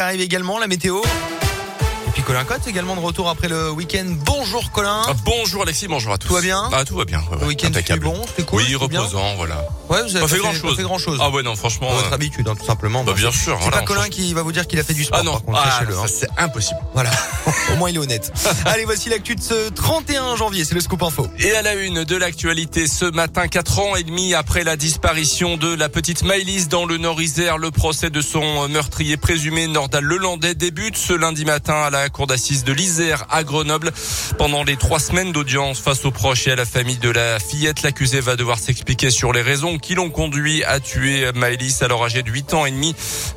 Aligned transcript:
arrive 0.00 0.20
également, 0.20 0.58
la 0.58 0.66
météo. 0.66 1.00
Et 2.14 2.18
puis 2.18 2.22
Colin 2.22 2.44
Cotte 2.44 2.68
également 2.68 2.94
de 2.94 3.00
retour 3.00 3.28
après 3.28 3.48
le 3.48 3.72
week-end. 3.72 4.04
Bonjour 4.24 4.70
Colin. 4.70 5.02
Ah, 5.04 5.14
bonjour 5.24 5.62
Alexis, 5.62 5.88
bonjour 5.88 6.12
à 6.12 6.18
tous. 6.18 6.28
Tout 6.28 6.34
va 6.34 6.42
bien 6.42 6.70
Ah 6.72 6.84
tout 6.84 6.94
va 6.94 7.04
bien. 7.04 7.18
ouais, 7.18 7.38
Le 7.40 7.46
week-end 7.48 7.70
c'était 7.74 7.96
bon, 7.96 8.22
c'était 8.28 8.44
cool. 8.44 8.62
Oui, 8.62 8.76
reposant, 8.76 9.34
voilà. 9.34 9.66
Ouais, 9.88 10.00
vous 10.04 10.14
avez 10.14 10.20
Pas 10.20 10.28
fait 10.28 10.38
grand 10.38 10.52
Pas 10.52 10.58
chose. 10.58 10.76
fait 10.76 10.82
grand 10.84 10.98
chose. 10.98 11.18
Ah 11.20 11.30
ouais 11.30 11.42
non, 11.42 11.56
franchement. 11.56 11.90
Votre 11.92 12.12
euh, 12.12 12.14
habitude, 12.14 12.46
hein, 12.46 12.54
tout 12.56 12.64
simplement. 12.64 13.02
bah, 13.02 13.14
bien 13.14 13.32
sûr. 13.32 13.56
C'est 13.58 13.64
voilà, 13.64 13.78
pas 13.78 13.82
Colin 13.82 14.08
qui 14.08 14.32
va 14.32 14.42
vous 14.42 14.52
dire 14.52 14.68
qu'il 14.68 14.78
a 14.78 14.84
fait 14.84 14.94
du 14.94 15.02
sport. 15.02 15.18
Ah 15.20 15.24
non, 15.24 15.42
ah, 15.52 15.80
hein. 15.82 16.06
c'est 16.06 16.28
impossible. 16.38 16.78
Voilà. 16.92 17.10
Au 17.72 17.76
moins 17.78 17.90
il 17.90 17.96
est 17.96 17.98
honnête. 17.98 18.32
Allez, 18.66 18.84
voici 18.84 19.08
l'actu 19.08 19.34
de 19.34 19.42
ce 19.42 19.70
31 19.70 20.36
janvier. 20.36 20.64
C'est 20.64 20.76
le 20.76 20.80
scoop 20.80 21.02
info. 21.02 21.26
Et 21.40 21.50
à 21.56 21.62
la 21.62 21.74
une 21.74 22.04
de 22.04 22.16
l'actualité 22.16 22.86
ce 22.86 23.06
matin, 23.06 23.48
quatre 23.48 23.80
ans 23.80 23.96
et 23.96 24.04
demi 24.04 24.34
après 24.34 24.62
la 24.62 24.76
disparition 24.76 25.56
de 25.56 25.74
la 25.74 25.88
petite 25.88 26.22
Maëlys 26.22 26.68
dans 26.68 26.86
le 26.86 26.96
Nord-Isère, 26.96 27.58
le 27.58 27.72
procès 27.72 28.10
de 28.10 28.20
son 28.20 28.68
meurtrier 28.68 29.16
présumé 29.16 29.66
Nordal 29.66 30.04
Lelandais 30.04 30.54
débute 30.54 30.96
ce 30.96 31.12
lundi 31.12 31.44
matin 31.44 31.74
à 31.74 31.90
la 31.90 32.03
cour 32.08 32.26
d'assises 32.26 32.64
de 32.64 32.72
l'Isère 32.72 33.26
à 33.30 33.44
Grenoble. 33.44 33.92
Pendant 34.38 34.64
les 34.64 34.76
trois 34.76 34.98
semaines 34.98 35.32
d'audience 35.32 35.80
face 35.80 36.04
aux 36.04 36.10
proches 36.10 36.46
et 36.46 36.52
à 36.52 36.56
la 36.56 36.64
famille 36.64 36.98
de 36.98 37.10
la 37.10 37.38
fillette, 37.38 37.82
l'accusé 37.82 38.20
va 38.20 38.36
devoir 38.36 38.58
s'expliquer 38.58 39.10
sur 39.10 39.32
les 39.32 39.42
raisons 39.42 39.78
qui 39.78 39.94
l'ont 39.94 40.10
conduit 40.10 40.64
à 40.64 40.80
tuer 40.80 41.30
Maëlys 41.34 41.82
alors 41.82 42.04
âgée 42.04 42.22
de 42.22 42.30
8 42.30 42.54
ans 42.54 42.66
et 42.66 42.70
demi. 42.70 42.94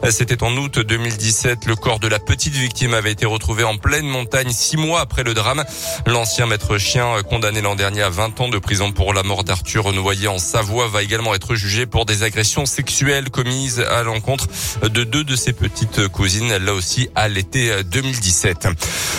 C'était 0.09 0.43
en 0.43 0.55
août 0.57 0.79
2017. 0.79 1.65
Le 1.65 1.75
corps 1.75 1.99
de 1.99 2.07
la 2.07 2.19
petite 2.19 2.53
victime 2.53 2.93
avait 2.93 3.11
été 3.11 3.25
retrouvé 3.25 3.63
en 3.63 3.77
pleine 3.77 4.07
montagne 4.07 4.51
six 4.51 4.77
mois 4.77 5.01
après 5.01 5.23
le 5.23 5.33
drame. 5.33 5.63
L'ancien 6.05 6.45
maître 6.45 6.77
chien 6.77 7.21
condamné 7.29 7.61
l'an 7.61 7.75
dernier 7.75 8.01
à 8.01 8.09
20 8.09 8.41
ans 8.41 8.49
de 8.49 8.57
prison 8.57 8.91
pour 8.91 9.13
la 9.13 9.23
mort 9.23 9.43
d'Arthur 9.43 9.93
Noyer 9.93 10.27
en 10.27 10.39
Savoie 10.39 10.87
va 10.87 11.03
également 11.03 11.35
être 11.35 11.55
jugé 11.55 11.85
pour 11.85 12.05
des 12.05 12.23
agressions 12.23 12.65
sexuelles 12.65 13.29
commises 13.29 13.79
à 13.79 14.03
l'encontre 14.03 14.47
de 14.81 15.03
deux 15.03 15.23
de 15.23 15.35
ses 15.35 15.53
petites 15.53 16.07
cousines, 16.07 16.55
là 16.57 16.73
aussi 16.73 17.09
à 17.15 17.27
l'été 17.27 17.83
2017. 17.83 18.56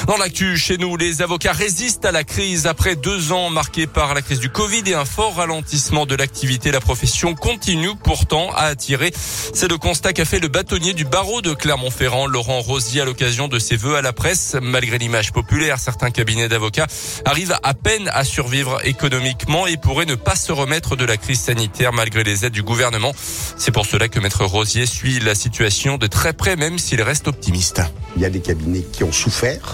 Dans 0.06 0.16
l'actu, 0.16 0.56
chez 0.56 0.78
nous, 0.78 0.96
les 0.96 1.22
avocats 1.22 1.52
résistent 1.52 2.04
à 2.04 2.12
la 2.12 2.24
crise 2.24 2.66
après 2.66 2.96
deux 2.96 3.32
ans 3.32 3.50
marqués 3.50 3.86
par 3.86 4.14
la 4.14 4.22
crise 4.22 4.40
du 4.40 4.48
Covid 4.48 4.82
et 4.86 4.94
un 4.94 5.04
fort 5.04 5.36
ralentissement 5.36 6.06
de 6.06 6.14
l'activité. 6.14 6.70
La 6.70 6.80
profession 6.80 7.34
continue 7.34 7.94
pourtant 8.02 8.50
à 8.52 8.62
attirer. 8.62 9.12
C'est 9.14 9.68
le 9.68 9.78
constat 9.78 10.12
qu'a 10.12 10.24
fait 10.24 10.40
le 10.40 10.48
bâtonnier 10.48 10.94
du 10.94 11.04
barreau 11.04 11.40
de 11.42 11.54
Clermont-Ferrand, 11.54 12.26
Laurent 12.26 12.60
Rosier, 12.60 13.02
à 13.02 13.04
l'occasion 13.04 13.48
de 13.48 13.58
ses 13.58 13.76
vœux 13.76 13.96
à 13.96 14.02
la 14.02 14.12
presse. 14.12 14.56
Malgré 14.60 14.98
l'image 14.98 15.32
populaire, 15.32 15.78
certains 15.78 16.10
cabinets 16.10 16.48
d'avocats 16.48 16.86
arrivent 17.24 17.56
à 17.62 17.74
peine 17.74 18.10
à 18.12 18.24
survivre 18.24 18.80
économiquement 18.86 19.66
et 19.66 19.76
pourraient 19.76 20.06
ne 20.06 20.14
pas 20.14 20.36
se 20.36 20.52
remettre 20.52 20.96
de 20.96 21.04
la 21.04 21.16
crise 21.16 21.40
sanitaire 21.40 21.92
malgré 21.92 22.24
les 22.24 22.44
aides 22.44 22.52
du 22.52 22.62
gouvernement. 22.62 23.12
C'est 23.56 23.72
pour 23.72 23.86
cela 23.86 24.08
que 24.08 24.20
Maître 24.20 24.44
Rosier 24.44 24.86
suit 24.86 25.20
la 25.20 25.34
situation 25.34 25.96
de 25.96 26.06
très 26.06 26.32
près, 26.32 26.56
même 26.56 26.78
s'il 26.78 27.02
reste 27.02 27.28
optimiste. 27.28 27.82
Il 28.16 28.22
y 28.22 28.24
a 28.24 28.30
des 28.30 28.40
cabinets 28.40 28.84
qui 28.92 29.04
ont 29.04 29.12
souffert. 29.12 29.27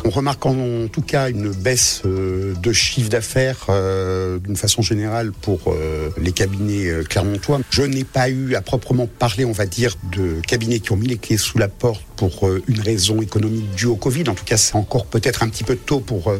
On 0.05 0.11
remarque 0.11 0.45
en 0.47 0.89
tout 0.89 1.03
cas 1.03 1.31
une 1.31 1.51
baisse 1.51 2.03
euh, 2.05 2.55
de 2.55 2.73
chiffre 2.73 3.09
d'affaires 3.09 3.67
euh, 3.69 4.39
d'une 4.39 4.57
façon 4.57 4.83
générale 4.83 5.33
pour 5.33 5.61
euh, 5.69 6.11
les 6.19 6.33
cabinets 6.33 6.91
clermontois. 7.09 7.61
Je 7.71 7.83
n'ai 7.83 8.05
pas 8.05 8.29
eu 8.29 8.55
à 8.55 8.63
proprement 8.63 9.07
parler, 9.07 9.45
on 9.45 9.53
va 9.53 9.67
dire, 9.67 9.97
de 10.13 10.41
cabinets 10.47 10.81
qui 10.81 10.93
ont 10.93 10.97
mis 10.97 11.09
les 11.09 11.19
clés 11.19 11.37
sous 11.37 11.59
la 11.59 11.69
porte 11.69 12.03
pour 12.17 12.49
une 12.69 12.81
raison 12.81 13.23
économique 13.23 13.75
due 13.75 13.87
au 13.87 13.97
Covid. 13.97 14.29
En 14.29 14.35
tout 14.35 14.45
cas, 14.45 14.57
c'est 14.57 14.77
encore 14.77 15.07
peut-être 15.07 15.43
un 15.43 15.49
petit 15.49 15.65
peu 15.65 15.77
tôt 15.77 16.01
pour 16.01 16.33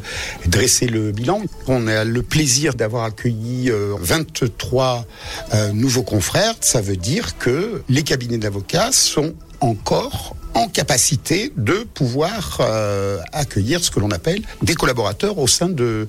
dresser 0.47 0.87
le 0.87 1.13
bilan. 1.13 1.43
On 1.67 1.87
a 1.87 2.05
le 2.05 2.23
plaisir 2.23 2.75
d'avoir 2.75 3.05
accueilli 3.05 3.71
euh, 3.71 3.95
23 4.01 5.07
euh, 5.53 5.73
nouveaux 5.73 6.03
confrères. 6.03 6.55
Ça 6.61 6.81
veut 6.81 6.97
dire 6.97 7.39
que 7.39 7.83
les 7.89 8.03
cabinets 8.03 8.39
d'avocats 8.39 8.93
sont 8.93 9.35
encore 9.65 10.37
en 10.55 10.69
capacité 10.69 11.53
de 11.57 11.85
pouvoir 11.95 12.59
euh, 12.61 13.19
accueillir 13.33 13.83
ce 13.83 13.91
que 13.91 13.99
l'on 13.99 14.11
appelle 14.11 14.43
des 14.63 14.75
collaborateurs 14.75 15.39
au 15.39 15.47
sein 15.47 15.69
de, 15.69 16.07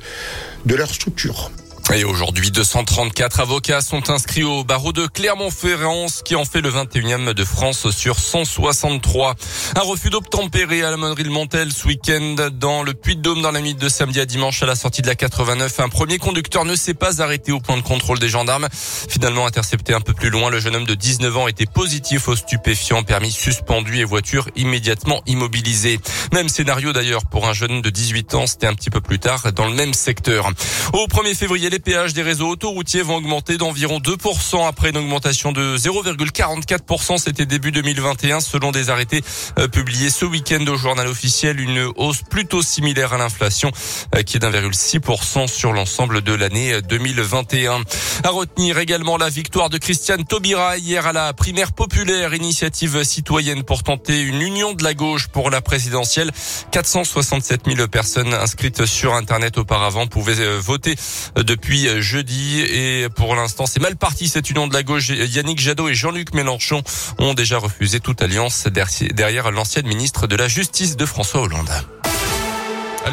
de 0.66 0.76
leur 0.76 0.94
structure. 0.94 1.52
Et 1.94 2.04
aujourd'hui, 2.04 2.50
234 2.50 3.40
avocats 3.40 3.80
sont 3.80 4.10
inscrits 4.10 4.44
au 4.44 4.64
barreau 4.64 4.92
de 4.92 5.06
Clermont-Ferrand, 5.06 6.08
ce 6.08 6.24
qui 6.24 6.36
en 6.36 6.44
fait 6.44 6.60
le 6.60 6.72
21e 6.72 7.34
de 7.34 7.44
France 7.46 7.90
sur 7.92 8.20
163. 8.20 9.36
Un 9.76 9.82
refus 9.82 10.10
d'obtempérer 10.10 10.82
à 10.82 10.90
la 10.90 10.98
monnerie 10.98 11.24
de 11.24 11.30
Montel 11.30 11.72
ce 11.72 11.88
week-end 11.88 12.50
dans 12.52 12.82
le 12.82 12.94
Puy-de-Dôme 12.96 13.44
dans 13.44 13.52
la 13.52 13.62
nuit 13.62 13.76
de 13.76 13.88
samedi 13.88 14.20
à 14.20 14.26
dimanche 14.26 14.64
à 14.64 14.66
la 14.66 14.76
sortie 14.76 15.04
de 15.04 15.08
la 15.08 15.16
89. 15.16 15.80
Un 15.80 15.90
premier 15.90 16.18
conducteur 16.18 16.66
ne 16.66 16.76
s'est 16.76 16.96
pas 16.96 17.22
arrêté 17.22 17.52
au 17.52 17.60
point 17.60 17.78
de 17.78 17.84
contrôle 17.84 18.20
des 18.20 18.30
gendarmes. 18.30 18.68
Finalement 19.08 19.46
intercepté 19.46 19.94
un 19.94 20.02
peu 20.02 20.14
plus 20.14 20.32
loin, 20.32 20.50
le 20.50 20.60
jeune 20.60 20.76
homme 20.76 20.86
de 20.86 20.96
19 20.96 21.38
ans 21.38 21.48
était 21.48 21.68
positif 21.68 22.28
au 22.28 22.36
stupéfiant, 22.36 23.04
permis 23.04 23.32
suspendu 23.32 24.00
et 24.00 24.04
voiture 24.04 24.50
immédiatement 24.56 25.22
immobilisée. 25.28 26.00
Même 26.34 26.50
scénario 26.50 26.94
d'ailleurs 26.94 27.26
pour 27.26 27.48
un 27.48 27.54
jeune 27.54 27.82
de 27.82 27.90
18 27.90 28.34
ans, 28.34 28.48
c'était 28.48 28.68
un 28.68 28.74
petit 28.74 28.90
peu 28.90 29.02
plus 29.02 29.20
tard 29.20 29.54
dans 29.54 29.68
le 29.68 29.76
même 29.76 29.94
secteur. 29.94 30.50
Au 30.92 31.06
1er 31.08 31.36
février, 31.36 31.70
les 31.76 31.80
péages 31.80 32.14
des 32.14 32.22
réseaux 32.22 32.48
autoroutiers 32.48 33.02
vont 33.02 33.18
augmenter 33.18 33.58
d'environ 33.58 34.00
2% 34.00 34.66
après 34.66 34.92
une 34.92 34.98
augmentation 34.98 35.52
de 35.52 35.78
0,44%. 35.78 37.18
C'était 37.18 37.46
début 37.46 37.74
2021 37.74 38.40
selon 38.40 38.72
des 38.72 38.90
arrêtés 38.90 39.22
euh, 39.60 39.68
publiés 39.68 40.10
ce 40.10 40.24
week-end 40.24 40.66
au 40.68 40.78
journal 40.78 41.06
officiel. 41.06 41.60
Une 41.60 41.92
hausse 41.98 42.22
plutôt 42.22 42.62
similaire 42.62 43.12
à 43.12 43.18
l'inflation 43.18 43.74
euh, 44.16 44.22
qui 44.22 44.38
est 44.38 44.40
d'1,6% 44.40 45.50
sur 45.50 45.74
l'ensemble 45.74 46.22
de 46.22 46.32
l'année 46.32 46.82
2021. 46.82 47.82
À 48.24 48.30
retenir 48.30 48.78
également 48.78 49.18
la 49.18 49.28
victoire 49.28 49.70
de 49.70 49.78
Christiane 49.78 50.24
Taubira 50.24 50.78
hier 50.78 51.06
à 51.06 51.12
la 51.12 51.34
primaire 51.34 51.74
populaire, 51.74 52.34
initiative 52.34 53.04
citoyenne 53.04 53.64
pour 53.64 53.84
tenter 53.84 54.22
une 54.22 54.42
union 54.42 54.72
de 54.72 54.84
la 54.86 54.94
gauche 54.94 55.28
pour 55.28 55.50
la 55.50 55.60
présidentielle. 55.60 56.32
467 56.72 57.64
000 57.66 57.90
personnes 57.90 58.34
inscrites 58.34 58.86
sur 58.86 59.14
Internet 59.14 59.58
auparavant 59.58 60.08
pouvaient 60.08 60.40
euh, 60.40 60.58
voter 60.58 60.96
euh, 61.38 61.44
depuis 61.66 61.88
euh, 61.88 62.00
jeudi 62.00 62.60
et 62.60 63.08
pour 63.16 63.36
l'instant 63.36 63.66
c'est 63.66 63.80
mal 63.80 63.96
parti 63.96 64.28
cette 64.28 64.52
union 64.52 64.68
de 64.68 64.74
la 64.74 64.84
gauche. 64.84 65.10
Yannick 65.10 65.60
Jadot 65.60 65.90
et 65.90 65.96
Jean-Luc 65.96 66.36
Mélenchon 66.36 66.84
ont 67.18 67.34
déjà 67.34 67.58
refusé 67.58 68.00
toute 68.00 68.22
alliance 68.22 68.68
derrière 69.14 69.50
l'ancienne 69.50 69.88
ministre 69.88 70.28
de 70.28 70.36
la 70.36 70.48
Justice 70.48 70.96
de 70.96 71.08
François 71.08 71.42
Hollande. 71.42 71.72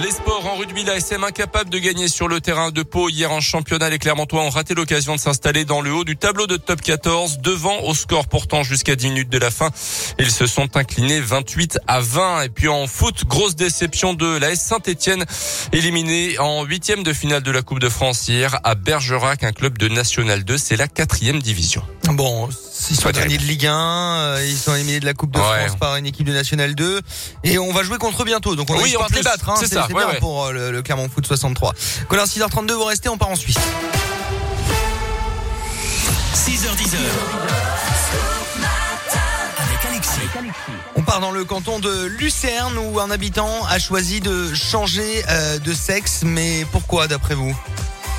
Les 0.00 0.10
sports 0.10 0.46
en 0.46 0.56
rugby, 0.56 0.84
la 0.84 0.96
SM 0.96 1.22
incapable 1.22 1.68
de 1.68 1.78
gagner 1.78 2.08
sur 2.08 2.26
le 2.26 2.40
terrain 2.40 2.70
de 2.70 2.82
Pau. 2.82 3.10
Hier 3.10 3.30
en 3.30 3.42
championnat, 3.42 3.90
les 3.90 3.98
Clermontois 3.98 4.42
ont 4.42 4.48
raté 4.48 4.74
l'occasion 4.74 5.14
de 5.14 5.20
s'installer 5.20 5.66
dans 5.66 5.82
le 5.82 5.92
haut 5.92 6.04
du 6.04 6.16
tableau 6.16 6.46
de 6.46 6.56
top 6.56 6.80
14, 6.80 7.40
devant 7.40 7.78
au 7.82 7.94
score 7.94 8.26
pourtant 8.26 8.62
jusqu'à 8.62 8.96
10 8.96 9.08
minutes 9.08 9.28
de 9.28 9.36
la 9.36 9.50
fin. 9.50 9.70
Ils 10.18 10.30
se 10.30 10.46
sont 10.46 10.76
inclinés 10.78 11.20
28 11.20 11.78
à 11.86 12.00
20. 12.00 12.42
Et 12.44 12.48
puis 12.48 12.68
en 12.68 12.86
foot, 12.86 13.26
grosse 13.26 13.54
déception 13.54 14.14
de 14.14 14.38
la 14.38 14.52
S 14.52 14.62
Saint-Etienne, 14.62 15.26
éliminé 15.72 16.38
en 16.38 16.64
huitième 16.64 17.02
de 17.02 17.12
finale 17.12 17.42
de 17.42 17.50
la 17.50 17.60
Coupe 17.60 17.80
de 17.80 17.90
France 17.90 18.26
hier 18.28 18.58
à 18.64 18.74
Bergerac, 18.74 19.44
un 19.44 19.52
club 19.52 19.76
de 19.76 19.88
National 19.88 20.42
2. 20.42 20.56
C'est 20.56 20.76
la 20.76 20.88
quatrième 20.88 21.40
division. 21.40 21.82
Ils 22.90 22.96
sont 22.96 23.10
terrible. 23.10 23.42
de 23.42 23.46
Ligue 23.48 23.66
1, 23.66 23.74
euh, 23.74 24.46
ils 24.46 24.56
sont 24.56 24.74
éliminés 24.74 25.00
de 25.00 25.04
la 25.06 25.14
Coupe 25.14 25.30
de 25.32 25.38
Ouais. 25.38 25.66
France 25.66 25.78
par 25.78 25.96
une 25.96 26.06
équipe 26.06 26.26
de 26.26 26.32
National 26.32 26.74
2 26.74 27.00
et 27.44 27.58
on 27.58 27.72
va 27.72 27.82
jouer 27.82 27.98
contre 27.98 28.22
eux 28.22 28.24
bientôt. 28.24 28.56
Donc 28.56 28.70
on 28.70 28.74
a 28.74 28.82
Oui, 28.82 28.92
de 29.10 29.14
les 29.16 29.22
battre. 29.22 29.48
Hein. 29.48 29.54
c'est 29.58 29.66
ça, 29.72 29.84
c'est 29.88 29.94
ouais, 29.94 30.02
bien 30.04 30.12
ouais. 30.14 30.18
pour 30.20 30.46
euh, 30.46 30.52
le, 30.52 30.70
le 30.72 30.82
Clermont 30.82 31.08
Foot 31.08 31.26
63. 31.26 31.72
Colin 32.08 32.24
6h32, 32.24 32.72
vous 32.72 32.84
restez, 32.84 33.08
on 33.08 33.18
part 33.18 33.28
en 33.30 33.36
Suisse. 33.36 33.56
6h10 36.34 36.96
avec 39.58 39.84
Alexis. 39.88 40.10
On 40.96 41.02
part 41.02 41.20
dans 41.20 41.30
le 41.30 41.44
canton 41.44 41.78
de 41.78 42.04
Lucerne 42.06 42.76
où 42.78 43.00
un 43.00 43.10
habitant 43.10 43.64
a 43.68 43.78
choisi 43.78 44.20
de 44.20 44.52
changer 44.54 45.24
euh, 45.28 45.58
de 45.58 45.72
sexe. 45.74 46.20
Mais 46.24 46.66
pourquoi 46.72 47.06
d'après 47.08 47.34
vous? 47.34 47.56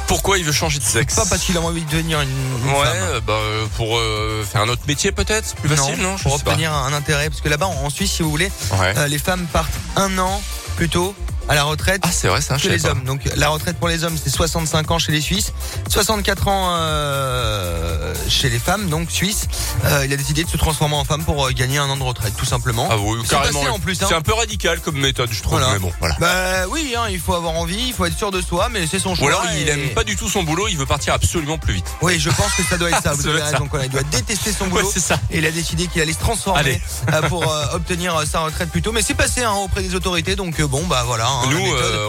Pourquoi 0.07 0.37
il 0.37 0.43
veut 0.43 0.51
changer 0.51 0.79
de 0.79 0.83
sexe 0.83 1.15
Pas 1.15 1.25
parce 1.29 1.43
qu'il 1.43 1.57
a 1.57 1.61
envie 1.61 1.81
de 1.81 1.89
devenir 1.89 2.21
une, 2.21 2.29
une 2.29 2.69
Ouais, 2.71 2.83
femme. 2.85 2.95
euh, 3.01 3.21
bah, 3.21 3.33
euh, 3.33 3.65
pour 3.77 3.97
euh, 3.97 4.43
faire 4.49 4.61
un 4.61 4.69
autre 4.69 4.83
métier 4.87 5.11
peut-être, 5.11 5.55
plus 5.55 5.69
facile, 5.69 6.01
non, 6.01 6.17
Je 6.17 6.23
pour 6.23 6.37
sais 6.37 6.43
pas. 6.43 6.51
obtenir 6.51 6.73
un 6.73 6.93
intérêt. 6.93 7.29
Parce 7.29 7.41
que 7.41 7.49
là-bas, 7.49 7.67
en 7.67 7.85
en 7.85 7.89
Suisse, 7.89 8.11
si 8.11 8.21
vous 8.23 8.29
voulez, 8.29 8.51
Ouais. 8.79 8.93
euh, 8.97 9.07
les 9.07 9.17
femmes 9.17 9.47
partent 9.51 9.73
un 9.95 10.17
an 10.19 10.41
plus 10.75 10.89
tôt 10.89 11.15
à 11.49 11.55
la 11.55 11.63
retraite 11.63 12.01
Ah, 12.05 12.09
c'est 12.11 12.27
vrai, 12.27 12.41
ça, 12.41 12.57
je 12.57 12.63
que 12.63 12.67
savais 12.69 12.77
les 12.77 12.83
pas. 12.83 12.89
hommes. 12.91 13.03
Donc 13.03 13.21
la 13.35 13.49
retraite 13.49 13.77
pour 13.77 13.87
les 13.89 14.03
hommes, 14.03 14.17
c'est 14.21 14.29
65 14.29 14.91
ans 14.91 14.99
chez 14.99 15.11
les 15.11 15.21
Suisses, 15.21 15.51
64 15.89 16.47
ans 16.47 16.75
euh, 16.77 18.13
chez 18.29 18.49
les 18.49 18.59
femmes, 18.59 18.89
donc 18.89 19.11
suisses. 19.11 19.47
Euh, 19.85 20.05
il 20.05 20.13
a 20.13 20.17
décidé 20.17 20.43
de 20.43 20.49
se 20.49 20.57
transformer 20.57 20.95
en 20.95 21.03
femme 21.03 21.23
pour 21.23 21.45
euh, 21.47 21.51
gagner 21.51 21.77
un 21.77 21.89
an 21.89 21.97
de 21.97 22.03
retraite, 22.03 22.33
tout 22.37 22.45
simplement. 22.45 22.87
Ah 22.91 22.97
oui, 22.97 23.19
carrément. 23.29 23.59
passé 23.61 23.71
en 23.71 23.79
plus, 23.79 24.01
hein. 24.01 24.05
C'est 24.09 24.15
un 24.15 24.21
peu 24.21 24.33
radical 24.33 24.79
comme 24.79 24.97
méthode, 24.97 25.29
je 25.31 25.41
trouve. 25.41 25.59
Voilà. 25.59 25.73
Mais 25.73 25.79
bon, 25.79 25.91
voilà. 25.99 26.15
Bah 26.19 26.67
oui, 26.69 26.93
hein, 26.97 27.05
il 27.09 27.19
faut 27.19 27.33
avoir 27.33 27.53
envie, 27.55 27.87
il 27.87 27.93
faut 27.93 28.05
être 28.05 28.17
sûr 28.17 28.31
de 28.31 28.41
soi, 28.41 28.69
mais 28.71 28.87
c'est 28.87 28.99
son 28.99 29.15
choix. 29.15 29.25
Ou 29.25 29.29
alors 29.29 29.43
il 29.55 29.67
et- 29.67 29.71
aime 29.71 29.89
pas 29.89 30.03
du 30.03 30.15
tout 30.15 30.29
son 30.29 30.43
boulot, 30.43 30.67
il 30.69 30.77
veut 30.77 30.85
partir 30.85 31.13
absolument 31.13 31.57
plus 31.57 31.73
vite. 31.75 31.85
Oui, 32.01 32.19
je 32.19 32.29
pense 32.29 32.53
que 32.55 32.63
ça 32.63 32.77
doit 32.77 32.89
être 32.89 33.01
ça. 33.03 33.13
Vous 33.13 33.23
Ça 33.23 33.29
avez 33.29 33.41
raison, 33.41 33.67
Colin. 33.67 33.83
Il 33.85 33.89
doit 33.89 34.03
détester 34.03 34.51
son 34.51 34.67
boulot. 34.69 34.85
Ouais, 34.87 34.99
ça. 34.99 35.19
Et 35.31 35.39
il 35.39 35.45
a 35.45 35.51
décidé 35.51 35.87
qu'il 35.87 36.01
allait 36.01 36.13
se 36.13 36.19
transformer 36.19 36.59
Allez. 37.11 37.27
pour 37.29 37.45
obtenir 37.73 38.21
sa 38.29 38.39
retraite 38.41 38.69
plus 38.69 38.81
tôt. 38.81 38.91
Mais 38.91 39.01
c'est 39.01 39.13
passé 39.13 39.43
hein, 39.43 39.51
auprès 39.53 39.81
des 39.81 39.95
autorités, 39.95 40.35
donc 40.35 40.61
bon, 40.61 40.85
bah 40.87 41.03
voilà. 41.05 41.27
Hein, 41.41 41.49
Nous, 41.51 41.73
euh, 41.73 42.07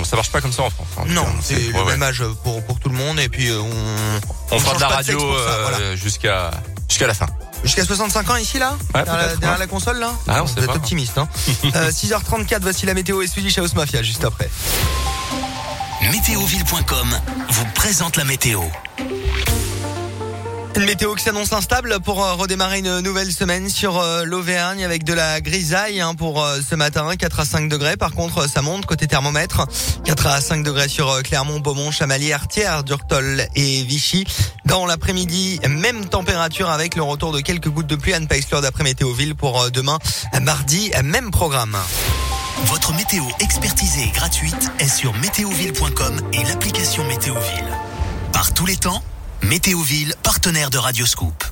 on, 0.00 0.04
ça 0.04 0.16
marche 0.16 0.30
pas 0.30 0.40
comme 0.40 0.52
ça 0.52 0.62
en 0.62 0.70
France. 0.70 0.86
hein. 0.98 1.02
Non, 1.08 1.26
c'est 1.42 1.54
le 1.58 1.72
ouais. 1.72 1.84
même 1.84 2.02
âge 2.02 2.22
pour, 2.44 2.62
pour 2.64 2.78
tout 2.80 2.88
le 2.88 2.94
monde 2.96 3.18
et 3.20 3.28
puis 3.28 3.48
euh, 3.48 3.60
on, 3.60 4.56
On 4.56 4.58
fera 4.58 4.74
de 4.76 4.80
la 4.80 4.88
radio 4.88 5.20
euh, 5.20 5.66
voilà. 5.70 5.96
jusqu'à 5.96 6.50
jusqu'à 6.88 7.06
la 7.06 7.14
fin. 7.14 7.26
Jusqu'à 7.64 7.84
65 7.84 8.30
ans 8.30 8.36
ici 8.36 8.58
là 8.58 8.76
Ouais, 8.94 9.02
Derrière, 9.04 9.16
la, 9.16 9.24
peut-être, 9.24 9.40
derrière 9.40 9.58
ouais. 9.58 9.64
la 9.64 9.66
console 9.66 9.98
là 9.98 10.12
Ah, 10.28 10.42
on 10.42 10.44
Vous 10.44 10.58
êtes 10.58 10.66
pas. 10.66 10.74
optimiste 10.76 11.18
hein 11.18 11.28
Euh, 11.74 11.90
6h34, 11.90 12.58
voici 12.62 12.86
la 12.86 12.94
météo 12.94 13.20
et 13.22 13.26
Swedish 13.26 13.58
House 13.58 13.74
Mafia 13.74 14.02
juste 14.02 14.24
après. 14.24 14.48
Météoville.com 16.12 17.18
vous 17.50 17.64
présente 17.74 18.16
la 18.16 18.24
météo. 18.24 18.62
Une 20.78 20.84
météo 20.84 21.16
qui 21.16 21.24
s'annonce 21.24 21.52
instable 21.52 21.98
pour 21.98 22.24
euh, 22.24 22.34
redémarrer 22.34 22.78
une 22.78 23.00
nouvelle 23.00 23.32
semaine 23.32 23.68
sur 23.68 23.98
euh, 23.98 24.22
l'Auvergne 24.22 24.84
avec 24.84 25.02
de 25.02 25.12
la 25.12 25.40
grisaille 25.40 26.00
hein, 26.00 26.14
pour 26.14 26.40
euh, 26.40 26.60
ce 26.60 26.76
matin, 26.76 27.16
4 27.16 27.40
à 27.40 27.44
5 27.44 27.68
degrés. 27.68 27.96
Par 27.96 28.12
contre, 28.12 28.48
ça 28.48 28.62
monte 28.62 28.86
côté 28.86 29.08
thermomètre, 29.08 29.66
4 30.04 30.26
à 30.28 30.40
5 30.40 30.62
degrés 30.62 30.86
sur 30.86 31.20
Clermont, 31.24 31.58
Beaumont, 31.58 31.90
Chamalières, 31.90 32.42
Artière, 32.42 32.84
Durtol 32.84 33.44
et 33.56 33.82
Vichy. 33.82 34.24
Dans 34.66 34.86
l'après-midi, 34.86 35.58
même 35.68 36.06
température 36.06 36.70
avec 36.70 36.94
le 36.94 37.02
retour 37.02 37.32
de 37.32 37.40
quelques 37.40 37.70
gouttes 37.70 37.88
de 37.88 37.96
pluie 37.96 38.14
à 38.14 38.20
ne 38.20 38.26
pas 38.26 38.36
exclure 38.36 38.60
d'après 38.60 38.84
Météoville 38.84 39.34
pour 39.34 39.72
demain, 39.72 39.98
mardi, 40.42 40.92
même 41.02 41.32
programme. 41.32 41.76
Votre 42.66 42.92
météo 42.92 43.24
expertisée 43.40 44.04
et 44.04 44.12
gratuite 44.12 44.70
est 44.78 44.86
sur 44.86 45.12
météoville.com 45.14 46.20
et 46.32 46.44
l'application 46.44 47.04
Météoville. 47.08 47.66
Par 48.32 48.54
tous 48.54 48.66
les 48.66 48.76
temps, 48.76 49.02
Météoville, 49.42 50.14
partenaire 50.22 50.70
de 50.70 50.78
Radioscoop. 50.78 51.44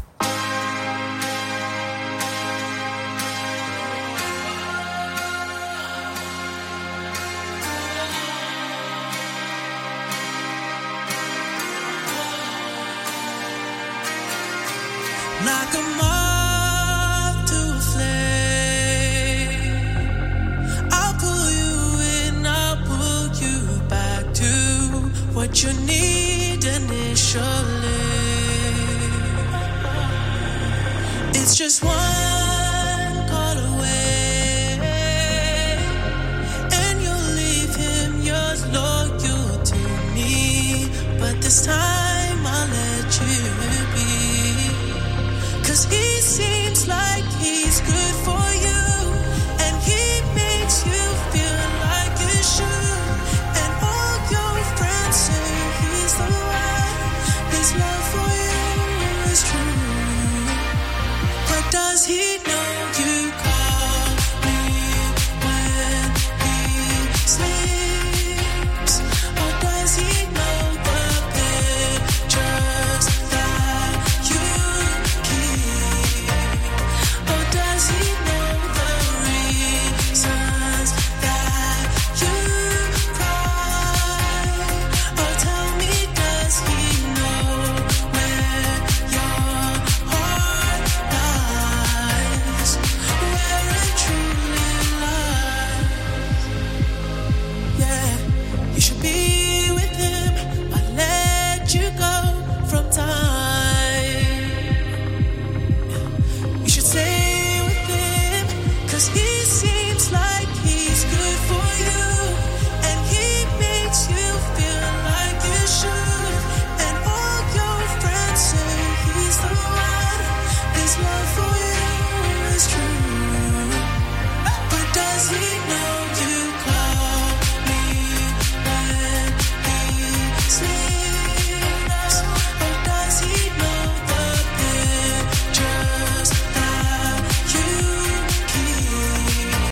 you 25.63 25.73
need. 25.87 26.26